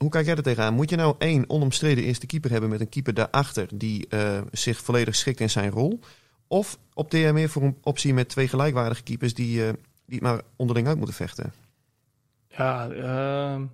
[0.00, 0.74] hoe kijk jij er tegenaan?
[0.74, 4.78] Moet je nou één onomstreden eerste keeper hebben met een keeper daarachter die eh, zich
[4.78, 6.00] volledig schikt in zijn rol?
[6.46, 9.72] Of opteer jij meer voor een optie met twee gelijkwaardige keepers die, eh,
[10.06, 11.52] die maar onderling uit moeten vechten?
[12.48, 13.64] Ja, ehm,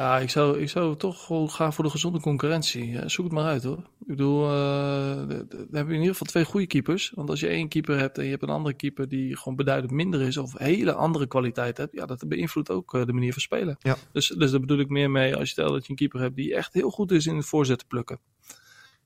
[0.00, 3.08] Ja, ik zou, ik zou toch gewoon gaan voor de gezonde concurrentie.
[3.08, 3.78] Zoek het maar uit hoor.
[3.78, 7.12] Ik bedoel, uh, dan heb je in ieder geval twee goede keepers.
[7.14, 9.92] Want als je één keeper hebt en je hebt een andere keeper die gewoon beduidend
[9.92, 13.42] minder is of hele andere kwaliteit hebt, ja, dat beïnvloedt ook uh, de manier van
[13.42, 13.76] spelen.
[13.80, 13.96] Ja.
[14.12, 16.36] Dus, dus daar bedoel ik meer mee als je stelt dat je een keeper hebt
[16.36, 18.20] die echt heel goed is in het voorzetten plukken.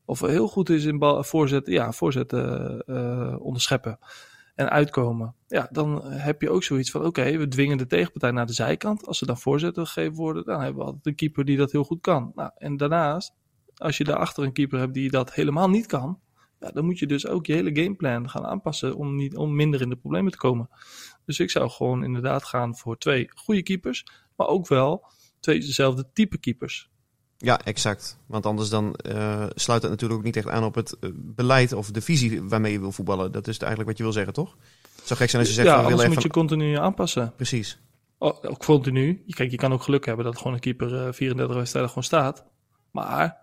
[0.04, 3.98] Of heel goed is in bal, voorzetten, ja, voorzetten uh, onderscheppen
[4.54, 5.34] en uitkomen.
[5.46, 9.06] Ja, dan heb je ook zoiets van: oké, we dwingen de tegenpartij naar de zijkant.
[9.06, 11.84] Als ze dan voorzetten gegeven worden, dan hebben we altijd een keeper die dat heel
[11.84, 12.32] goed kan.
[12.34, 13.34] Nou, en daarnaast,
[13.74, 16.20] als je daarachter een keeper hebt die dat helemaal niet kan,
[16.60, 19.80] ja, dan moet je dus ook je hele gameplan gaan aanpassen om, niet, om minder
[19.80, 20.68] in de problemen te komen.
[21.24, 25.06] Dus ik zou gewoon inderdaad gaan voor twee goede keepers, maar ook wel
[25.40, 26.90] twee dezelfde type keepers.
[27.44, 28.18] Ja, exact.
[28.26, 31.72] Want anders dan uh, sluit het natuurlijk ook niet echt aan op het uh, beleid
[31.72, 33.32] of de visie waarmee je wil voetballen.
[33.32, 34.56] Dat is eigenlijk wat je wil zeggen, toch?
[34.96, 35.68] Het zou gek zijn als je zegt...
[35.68, 36.22] Ja, van, anders moet van...
[36.22, 37.32] je continu aanpassen.
[37.36, 37.78] Precies.
[38.18, 39.24] Oh, ook continu.
[39.26, 42.44] Kijk, je kan ook geluk hebben dat gewoon een keeper uh, 34 wedstrijden gewoon staat.
[42.90, 43.36] Maar,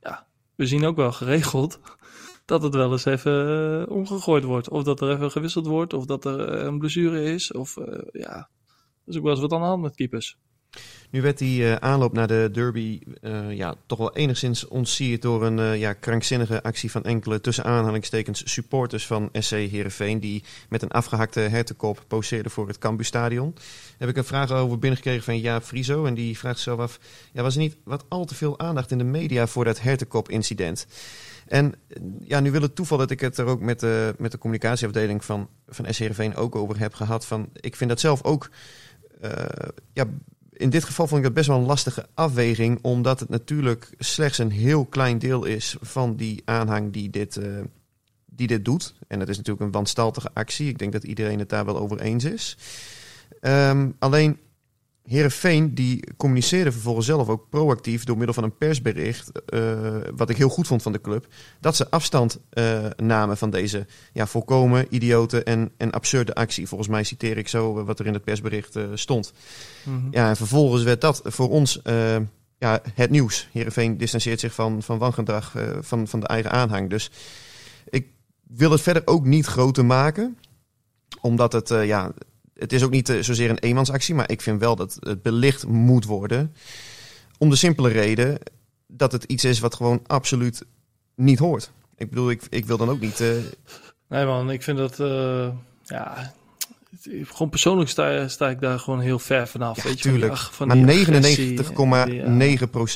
[0.00, 1.80] ja, we zien ook wel geregeld
[2.44, 4.68] dat het wel eens even omgegooid wordt.
[4.68, 7.52] Of dat er even gewisseld wordt, of dat er een blessure is.
[7.52, 7.76] Of,
[8.12, 8.36] ja,
[9.04, 10.38] er is ook wel eens wat aan de hand met keepers.
[11.12, 15.44] Nu werd die uh, aanloop naar de derby uh, ja, toch wel enigszins ontsierd door
[15.44, 20.82] een uh, ja, krankzinnige actie van enkele tussen aanhalingstekens supporters van SC Heerenveen die met
[20.82, 23.54] een afgehakte hertenkop poseerden voor het Cambuurstadion.
[23.98, 26.98] Heb ik een vraag over binnengekregen van Jaap Frieso en die vraagt zichzelf af,
[27.32, 30.28] ja, was er niet wat al te veel aandacht in de media voor dat hertenkop
[30.28, 30.86] incident?
[31.46, 31.74] En
[32.20, 35.24] ja, nu wil het toeval dat ik het er ook met de, met de communicatieafdeling
[35.24, 37.26] van, van SC Heerenveen ook over heb gehad.
[37.26, 38.50] Van, ik vind dat zelf ook
[39.92, 40.06] ja,
[40.52, 44.38] in dit geval vond ik dat best wel een lastige afweging, omdat het natuurlijk slechts
[44.38, 47.60] een heel klein deel is van die aanhang die dit, uh,
[48.26, 48.94] die dit doet.
[49.06, 50.68] En dat is natuurlijk een wanstaltige actie.
[50.68, 52.56] Ik denk dat iedereen het daar wel over eens is.
[53.40, 54.38] Um, alleen
[55.06, 59.80] Herenveen die communiceerde vervolgens zelf ook proactief door middel van een persbericht, uh,
[60.16, 61.26] wat ik heel goed vond van de club,
[61.60, 66.68] dat ze afstand uh, namen van deze ja, volkomen idiote en, en absurde actie.
[66.68, 69.32] Volgens mij citeer ik zo wat er in het persbericht stond.
[69.84, 70.08] Mm -hmm.
[70.10, 71.80] Ja, en vervolgens werd dat voor ons
[72.58, 73.48] ja, het nieuws.
[73.52, 76.90] Herenveen distancieert zich van, van wangedrag van, van de eigen aanhang.
[76.90, 77.10] Dus
[77.90, 78.06] ik
[78.42, 80.38] wil het verder ook niet groter maken,
[81.20, 82.12] omdat het ja
[82.62, 86.04] het is ook niet zozeer een eenmansactie, maar ik vind wel dat het belicht moet
[86.04, 86.54] worden.
[87.38, 88.38] Om de simpele reden
[88.86, 90.64] dat het iets is wat gewoon absoluut
[91.14, 91.70] niet hoort.
[91.96, 93.20] Ik bedoel, ik, ik wil dan ook niet.
[93.20, 93.28] Uh...
[94.08, 94.98] Nee, man, ik vind dat.
[94.98, 95.48] Uh,
[95.84, 96.32] ja.
[97.00, 99.76] Gewoon persoonlijk sta, sta, ik daar gewoon heel ver vanaf.
[99.76, 100.36] Ja, weet je, tuurlijk.
[100.36, 102.08] Van maar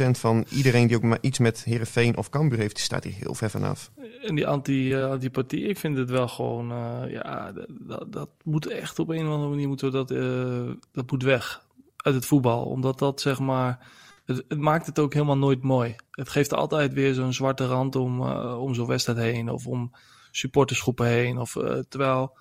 [0.05, 3.15] 99,9% van iedereen die ook maar iets met Herenveen of Cambuur heeft, die staat hier
[3.15, 3.91] heel ver vanaf.
[4.23, 8.67] En die anti, uh, antipathie, ik vind het wel gewoon, uh, ja, dat, dat moet
[8.67, 11.65] echt op een of andere manier moeten we dat, uh, dat moet weg
[11.97, 12.65] uit het voetbal.
[12.65, 13.87] Omdat dat zeg maar,
[14.25, 15.97] het, het, maakt het ook helemaal nooit mooi.
[16.11, 19.93] Het geeft altijd weer zo'n zwarte rand om, om zo'n wedstrijd heen of om
[20.31, 21.39] supportersgroepen heen.
[21.39, 21.57] Of,
[21.89, 22.37] terwijl,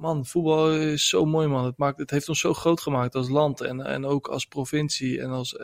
[0.00, 1.64] man, voetbal is zo mooi man.
[1.64, 5.20] Het, maakt, het heeft ons zo groot gemaakt als land en, en ook als provincie
[5.20, 5.56] en als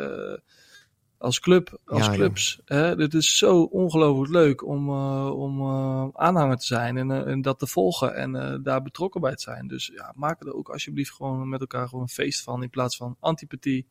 [1.18, 2.16] als club, als Ja, ja.
[2.18, 2.60] clubs.
[2.64, 2.96] Hè?
[2.96, 7.58] Dit is zo ongelooflijk leuk om, uh, om uh, aanhanger te zijn en, en dat
[7.58, 9.66] te volgen en daar betrokken bij te zijn.
[9.66, 12.96] Dus ja, maak er ook alsjeblieft gewoon met elkaar gewoon een feest van in plaats
[12.96, 13.86] van antipathie.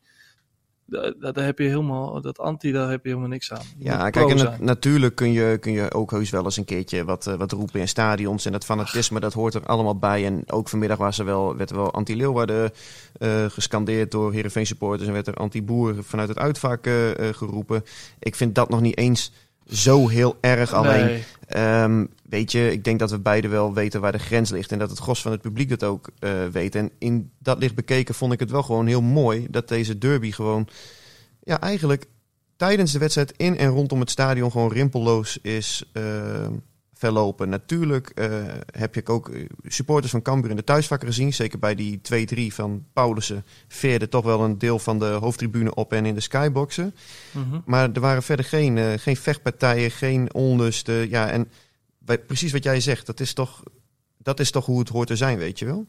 [0.86, 3.62] Daar, daar heb je helemaal, dat anti, daar heb je helemaal niks aan.
[3.78, 7.04] Je Ja, kijk, en natuurlijk kun je, kun je ook heus wel eens een keertje
[7.04, 8.46] wat, eh, wat roepen in stadions.
[8.46, 10.26] En dat fanatisme, dat hoort er allemaal bij.
[10.26, 12.70] En ook vanmiddag was er wel, werd er wel anti-Leeuwarden
[13.18, 15.08] eh, gescandeerd door Heerenveen supporters.
[15.08, 17.84] En werd er anti-boer vanuit het uitvak eh, geroepen.
[18.18, 19.32] Ik vind dat nog niet eens
[19.66, 20.72] zo heel erg.
[20.72, 21.24] Alleen, Nee.
[21.46, 24.72] Ehm, weet je, ik denk dat we beide wel weten waar de grens ligt.
[24.72, 26.74] En dat het gros van het publiek dat ook eh, weet.
[26.74, 30.30] En in dat licht bekeken vond ik het wel gewoon heel mooi dat deze derby
[30.30, 30.68] gewoon,
[31.42, 32.06] ja, eigenlijk
[32.56, 36.46] tijdens de wedstrijd in en rondom het stadion gewoon rimpelloos is eh,
[36.98, 37.48] verlopen.
[37.48, 38.28] Natuurlijk eh,
[38.70, 41.32] heb je ook eh, supporters van Cambuur in de thuisvakken gezien.
[41.34, 42.00] Zeker bij die
[42.50, 46.20] 2-3 van Paulussen veerde toch wel een deel van de hoofdtribune op en in de
[46.20, 46.94] skyboxen.
[47.30, 47.60] Mhm.
[47.64, 51.08] Maar er waren verder geen, eh, geen vechtpartijen, geen onlusten.
[51.08, 51.50] Ja, en
[51.98, 53.62] bij- precies wat jij zegt, dat is, toch,
[54.18, 55.86] dat is toch hoe het hoort te zijn, weet je wel?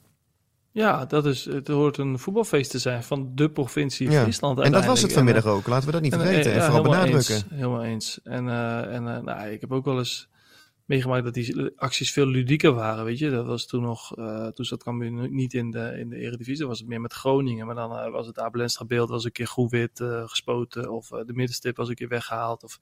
[0.72, 4.22] Ja, dat is, het hoort een voetbalfeest te zijn van de provincie Ja.
[4.22, 4.60] Friesland.
[4.60, 5.10] En dat was het.
[5.10, 6.52] En, vanmiddag ook, laten we dat niet En, vergeten.
[6.52, 7.36] En ja, vooral helemaal benadrukken.
[7.36, 8.20] Eens, helemaal eens.
[8.24, 8.50] En,
[8.90, 10.30] en nou, ik heb ook wel eens
[10.88, 13.30] meegemaakt dat die acties veel ludieker waren, weet je.
[13.30, 16.80] Dat was toen nog, eh, toen zat Cambuur niet in de, in de Eredivisie, was
[16.80, 17.66] het meer met Groningen.
[17.66, 20.92] Maar dan eh, was het Abel Enstra beeld, was een keer groen-wit eh, gespoten.
[20.92, 22.64] Of de middenstip was een keer weggehaald.
[22.64, 22.80] Of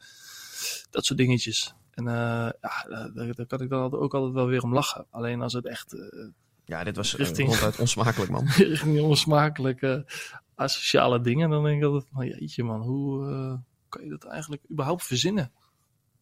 [0.89, 1.75] dat soort dingetjes.
[1.91, 2.53] En ja,
[2.89, 5.05] daar, daar kan ik dan ook altijd wel weer om lachen.
[5.09, 5.95] Alleen als het echt...
[6.65, 8.45] Ja, dit was Richting- ronduit onsmakelijk, man.
[8.55, 10.05] richting die onsmakelijke
[10.55, 11.49] asociale dingen.
[11.49, 15.51] Dan denk ik altijd, van, jeetje man, hoe kan je dat eigenlijk überhaupt verzinnen?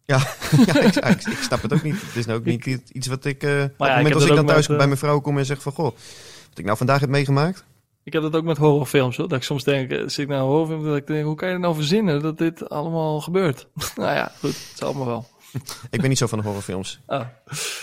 [0.06, 0.18] Ja,
[0.66, 2.02] ja ik, ik, ik snap het ook niet.
[2.02, 3.44] Het is nou ook niet iets wat ik...
[3.44, 5.46] eh op het moment als ik dan thuis met, eh, bij mijn vrouw kom en
[5.46, 5.72] zeg van...
[5.72, 5.86] Goh,
[6.50, 7.63] wat ik nou vandaag heb meegemaakt.
[8.04, 9.28] Ik heb dat ook met horrorfilms, hoor.
[9.28, 11.50] Dat ik soms denk, eh, zit ik naar een horrorfilm, dat ik denk, hoe kan
[11.50, 13.68] je nou verzinnen dat dit allemaal gebeurt?
[13.96, 15.28] nou ja, goed, het zal allemaal wel.
[15.89, 17.00] Ik ben niet zo van de horrorfilms.
[17.08, 17.20] Oh,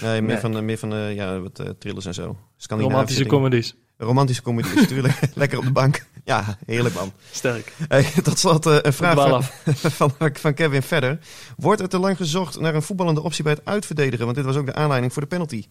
[0.03, 0.39] Nee, meer Nee.
[0.39, 2.37] van, meer van ja, wat eh, thrillers en zo.
[2.69, 3.75] Romantische comedies.
[4.01, 5.19] Romantische comedies, natuurlijk.
[5.35, 6.05] Lekker op de bank.
[6.25, 7.13] Ja, heerlijk man.
[7.31, 7.73] Sterk.
[7.89, 9.43] Hey, tot slot eh, een vraag van,
[10.19, 11.19] van, van Kevin verder.
[11.57, 14.25] Wordt er te lang gezocht naar een voetballende optie bij het uitverdedigen?
[14.25, 15.65] Want dit was ook de aanleiding voor de penalty.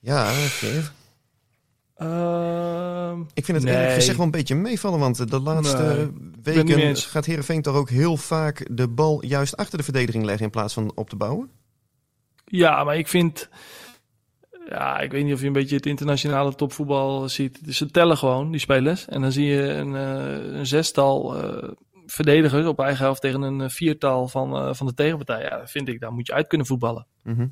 [0.00, 0.24] Ja,
[0.60, 0.88] Kev.
[1.96, 3.74] Ehm, ik vind het Nee.
[3.74, 4.98] eerlijk gezegd wel een beetje meevallen.
[4.98, 6.10] Want de laatste
[6.42, 10.44] Nee, weken gaat Heerenveen toch ook heel vaak de bal juist achter de verdediging leggen
[10.44, 11.50] in plaats van op te bouwen?
[12.44, 13.48] Ja, maar ik vind.
[14.68, 17.64] Ja, ik weet niet of je een beetje het internationale topvoetbal ziet.
[17.64, 19.08] Dus ze tellen gewoon, die spelers.
[19.08, 21.68] En dan zie je een, eh, een zestal eh,
[22.06, 25.42] verdedigers op eigen helft tegen een eh, viertal van, van de tegenpartij.
[25.42, 27.06] Ja, vind ik, daar moet je uit kunnen voetballen.
[27.22, 27.46] Mhm.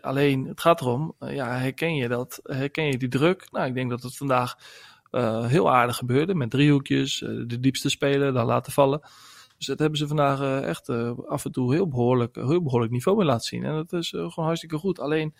[0.00, 2.40] Alleen, het gaat erom, ja, herken je dat?
[2.42, 3.48] Herken je die druk?
[3.50, 4.56] Nou, ik denk dat het vandaag
[5.46, 6.34] heel aardig gebeurde.
[6.34, 9.00] Met driehoekjes, eh, de diepste speler, dan laten vallen.
[9.56, 10.88] Dus dat hebben ze vandaag echt
[11.26, 13.64] af en toe heel behoorlijk, heel behoorlijk niveau in laten zien.
[13.64, 15.00] En dat is gewoon hartstikke goed.
[15.00, 15.34] Alleen,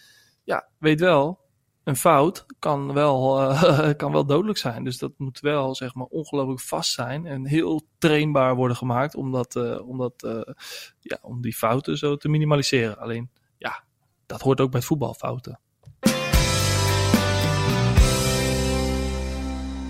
[0.46, 1.38] ja, weet wel,
[1.84, 4.84] een fout kan wel, eh, kan wel dodelijk zijn.
[4.84, 7.26] Dus dat moet wel, zeg maar, ongelooflijk vast zijn.
[7.26, 10.54] En heel trainbaar worden gemaakt om, dat, eh, om, dat, eh,
[11.00, 12.98] ja, om die fouten zo te minimaliseren.
[12.98, 13.84] Alleen, ja,
[14.26, 15.60] dat hoort ook bij het voetbal, fouten.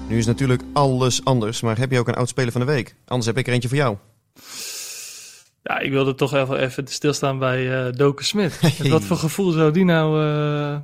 [0.09, 2.97] Nu is natuurlijk alles anders, maar heb je ook een oud speler van de week?
[3.05, 3.97] Anders heb ik er eentje voor jou.
[5.67, 8.61] Ja, ik wilde toch even, even stilstaan bij eh Doken Smit.
[8.89, 10.79] Wat voor gevoel zou die nou eh,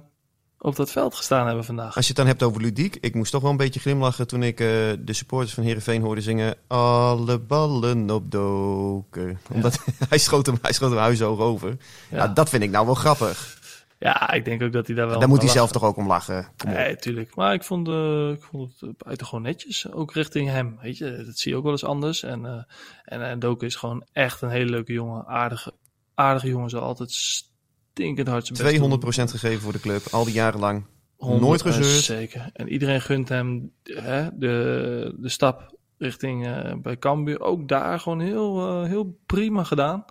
[0.58, 1.96] op dat veld gestaan hebben vandaag?
[1.96, 4.42] Als je het dan hebt over ludiek, ik moest toch wel een beetje glimlachen toen
[4.42, 4.66] ik eh,
[4.98, 9.40] de supporters van Heerenveen hoorde zingen Alle ballen op doken.
[9.52, 11.76] Omdat hij, schoot hem, hij schoot hem huishoog over.
[12.10, 12.16] Ja.
[12.16, 12.28] Ja.
[12.28, 13.60] dat vind ik nou wel grappig.
[14.02, 15.18] Ja, ik denk ook dat hij daar wel...
[15.18, 16.48] Daar moet hij zelf toch ook om lachen.
[16.66, 17.34] Nee, tuurlijk.
[17.34, 19.92] Maar ik vond, eh, ik vond het buitengewoon netjes.
[19.92, 20.78] Ook richting hem.
[20.80, 22.22] Weet je, dat zie je ook wel eens anders.
[22.22, 22.62] En, eh
[23.04, 25.26] en, en Doken is gewoon echt een hele leuke jongen.
[25.26, 25.72] Aardige,
[26.14, 26.70] aardige jongen.
[26.70, 29.28] Zal altijd stinkend hard zijn best 200% doen.
[29.28, 30.86] gegeven voor de club, al die jaren lang.
[31.18, 32.04] Nooit eh, gezeurd.
[32.04, 32.50] Zeker.
[32.52, 37.40] En iedereen gunt hem hè, de, de stap richting eh, bij Cambuur.
[37.40, 40.04] Ook daar gewoon heel, eh, heel prima gedaan.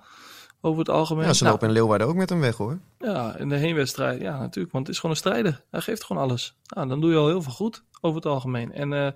[0.62, 1.26] Over het algemeen.
[1.26, 2.80] Ja, ze Nou, lopen in Leeuwarden ook met hem weg hoor.
[3.00, 4.22] ja, in de heenwedstrijd.
[4.22, 4.74] Ja, natuurlijk.
[4.74, 5.64] Want het is gewoon een strijder.
[5.72, 6.58] Hij geeft gewoon alles.
[6.64, 8.74] Nou, dan doe je al heel veel goed over het algemeen.
[8.74, 9.08] En eh,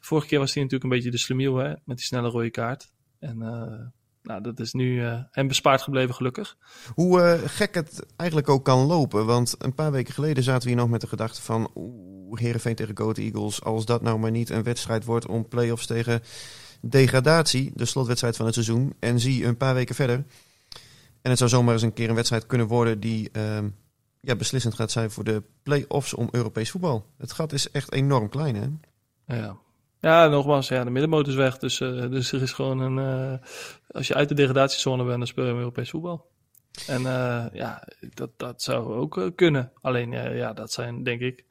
[0.00, 2.92] vorige keer was hij natuurlijk een beetje de slemiel hè, met die snelle rode kaart.
[3.18, 3.86] En eh,
[4.22, 6.56] nou, dat is nu eh, hem bespaard gebleven, gelukkig.
[6.94, 9.26] Hoe gek het eigenlijk ook kan lopen.
[9.26, 11.70] Want een paar weken geleden zaten we hier nog met de gedachte van...
[11.74, 13.62] Oeh, Heerenveen tegen Goat Eagles.
[13.62, 16.22] Als dat nou maar niet een wedstrijd wordt om play-offs tegen
[16.80, 17.70] degradatie.
[17.74, 18.94] De slotwedstrijd van het seizoen.
[18.98, 20.24] En zie een paar weken verder.
[21.24, 23.30] En het zou zomaar eens een keer een wedstrijd kunnen worden die...
[23.32, 23.68] ehm,
[24.20, 27.06] ja, beslissend gaat zijn voor de play-offs om Europees voetbal.
[27.18, 28.66] Het gat is echt enorm klein, hè?
[29.36, 29.56] Ja.
[30.00, 31.58] Ja, nogmaals, ja, de middenmoot is weg.
[31.58, 32.98] Dus, eh, dus er is gewoon een.
[32.98, 33.46] eh,
[33.90, 36.26] als je uit de degradatiezone bent, dan speel je Europees voetbal.
[36.86, 39.72] En eh, ja, dat, dat zou ook kunnen.
[39.80, 41.44] Alleen, ja, dat zijn denk ik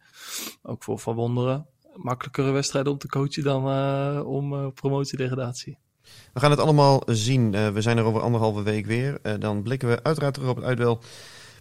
[0.62, 3.63] ook voor Van Wonderen makkelijkere wedstrijden om te coachen dan
[4.25, 5.77] om promotie-degradatie.
[6.34, 7.54] We gaan het allemaal zien.
[7.54, 9.19] Eh, we zijn er over anderhalve week weer.
[9.21, 10.99] Eh, dan blikken we uiteraard terug op het uitwel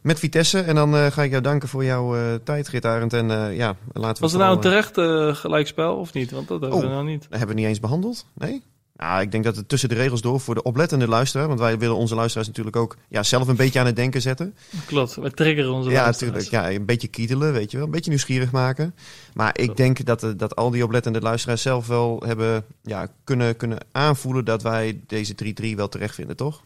[0.03, 0.61] met Vitesse.
[0.61, 3.13] En dan eh, ga ik jou danken voor jouw tijd, Grit Arend.
[3.13, 4.21] En ja, laten we...
[4.21, 4.95] Was het nou een terecht
[5.39, 6.31] gelijkspel of niet?
[6.31, 6.93] Want dat hebben we Oh.
[6.93, 7.21] nou niet.
[7.21, 8.27] Dat hebben we niet eens behandeld?
[8.35, 8.63] Nee?
[8.97, 11.49] Nou, ik denk dat het tussen de regels door voor de oplettende luisteraar.
[11.49, 14.55] Want wij willen onze luisteraars natuurlijk ook ja, zelf een beetje aan het denken zetten.
[14.87, 16.45] Klopt, we triggeren onze ja, luisteraars.
[16.45, 16.65] natuurlijk.
[16.65, 17.87] Ja, een beetje kietelen, weet je wel.
[17.87, 18.95] Een beetje nieuwsgierig maken.
[19.35, 23.57] Maar ik denk dat, eh, dat al die oplettende luisteraars zelf wel hebben ja, kunnen,
[23.57, 26.65] kunnen aanvoelen dat wij deze 3-3 wel terecht vinden, toch?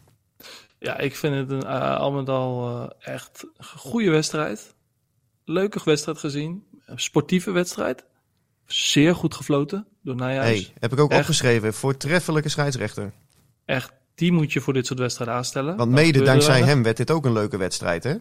[0.79, 4.75] Ja, ik vind het een, eh, al met al eh, echt een goede wedstrijd.
[5.45, 6.63] Leuke wedstrijd gezien.
[6.85, 8.05] Een sportieve wedstrijd.
[8.67, 10.59] Zeer goed gefloten door Nijhuis.
[10.59, 11.19] hey, heb ik ook Echt?
[11.19, 11.73] opgeschreven.
[11.73, 13.11] Voortreffelijke scheidsrechter.
[13.65, 15.75] Echt, die moet je voor dit soort wedstrijden aanstellen.
[15.77, 18.15] Want mede dankzij hem werd dit ook een leuke wedstrijd, hè?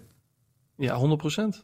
[0.77, 1.19] Ja,
[1.55, 1.61] 100%.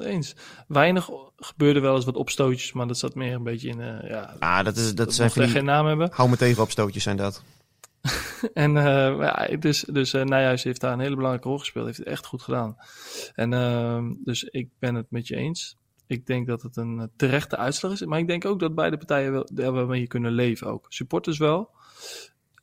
[0.00, 0.34] 100% eens.
[0.68, 3.80] Weinig gebeurde wel eens wat opstootjes, maar dat zat meer een beetje in...
[3.80, 5.48] eh, ja, Ah, dat, is, dat dat zijn die...
[5.48, 6.10] geen naam hebben.
[6.12, 7.42] Hou me tegen opstootjes zijn dat.
[8.54, 11.86] En ja, dus, dus Nijhuis heeft daar een hele belangrijke rol gespeeld.
[11.86, 12.76] Heeft het echt goed gedaan.
[13.34, 15.76] En ehm, dus ik ben het met je eens.
[16.06, 18.04] Ik denk dat het een eh, terechte uitslag is.
[18.04, 20.86] Maar ik denk ook dat beide partijen wel, daar wel mee kunnen leven ook.
[20.88, 21.70] Supporters wel.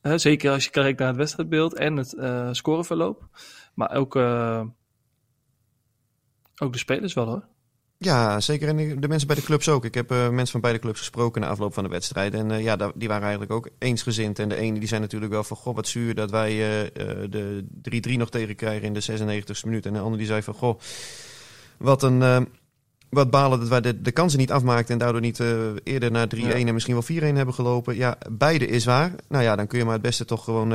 [0.02, 3.28] Zeker als je kijkt naar het wedstrijdbeeld en het eh, scoreverloop.
[3.74, 4.62] Maar ook, eh,
[6.56, 7.44] ook de spelers wel hoor.
[7.98, 8.68] Ja, zeker.
[8.68, 9.84] En de mensen bij de clubs ook.
[9.84, 12.34] Ik heb uh, mensen van beide clubs gesproken na afloop van de wedstrijd.
[12.34, 14.38] En uh, ja, die waren eigenlijk ook eensgezind.
[14.38, 15.56] En de ene die zei natuurlijk wel van...
[15.56, 16.88] Goh, wat zuur dat wij uh,
[17.30, 17.64] de
[18.08, 19.86] 3-3 nog tegenkrijgen in de 96e minuut.
[19.86, 20.54] En de andere die zei van...
[20.54, 20.80] Goh,
[21.78, 22.48] wat een...
[23.10, 24.92] wat balen dat wij de, de kansen niet afmaakten...
[24.92, 25.38] en daardoor niet
[25.82, 26.52] eerder naar 3-1 ja.
[26.52, 27.96] en misschien wel 4-1 hebben gelopen.
[27.96, 29.14] Ja, beide is waar.
[29.28, 30.72] Nou ja, dan kun je maar het beste toch gewoon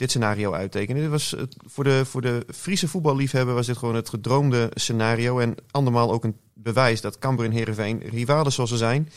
[0.00, 1.02] dit scenario uittekenen.
[1.02, 1.34] Dit was
[1.66, 5.38] voor de, voor de Friese voetballiefhebber was dit gewoon het gedroomde scenario.
[5.38, 9.08] En andermaal ook een bewijs dat Cambuur en Heerenveen rivalen zoals ze zijn.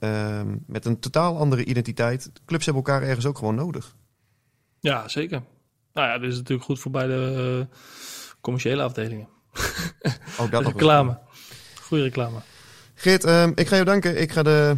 [0.00, 2.30] Uh, met een totaal andere identiteit.
[2.46, 3.96] Clubs hebben elkaar ergens ook gewoon nodig.
[4.80, 5.42] Ja, zeker.
[5.92, 7.76] Nou ja, dit is natuurlijk goed voor beide uh,
[8.40, 9.28] commerciële afdelingen.
[10.38, 11.18] Ook dat reclame.
[11.94, 12.38] Goede reclame.
[12.94, 14.20] Geert, uh, ik ga jou danken.
[14.20, 14.76] Ik ga de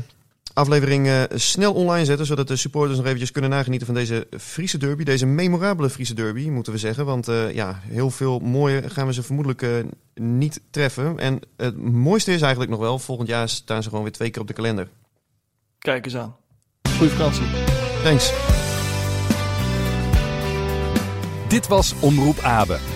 [0.52, 4.78] aflevering uh, snel online zetten, zodat de supporters nog eventjes kunnen nagenieten van deze Friese
[4.78, 5.04] derby.
[5.04, 7.04] Deze memorabele Friese derby, moeten we zeggen.
[7.04, 9.70] Want uh, ja, heel veel mooie gaan we ze vermoedelijk uh,
[10.14, 11.18] niet treffen.
[11.18, 14.40] En het mooiste is eigenlijk nog wel, volgend jaar staan ze gewoon weer twee keer
[14.42, 14.88] op de kalender.
[15.78, 16.36] Kijk eens aan.
[16.96, 17.46] Goeie vakantie.
[18.02, 18.32] Thanks.
[21.48, 22.95] Dit was Omroep Abe.